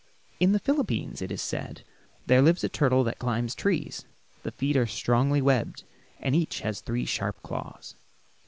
In 0.39 0.51
the 0.51 0.57
Philippines, 0.57 1.21
it 1.21 1.31
is 1.31 1.43
said, 1.43 1.83
there 2.25 2.41
lives 2.41 2.63
a 2.63 2.69
turtle 2.69 3.03
that 3.03 3.19
climbs 3.19 3.53
trees. 3.53 4.05
The 4.41 4.49
feet 4.51 4.75
are 4.75 4.87
strongly 4.87 5.43
webbed, 5.43 5.83
and 6.19 6.33
each 6.33 6.61
has 6.61 6.81
three 6.81 7.05
sharp 7.05 7.43
claws. 7.43 7.93